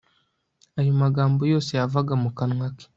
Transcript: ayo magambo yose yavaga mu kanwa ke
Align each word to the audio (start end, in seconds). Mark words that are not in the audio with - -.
ayo 0.79 0.91
magambo 1.01 1.41
yose 1.53 1.69
yavaga 1.79 2.13
mu 2.23 2.29
kanwa 2.37 2.67
ke 2.77 2.85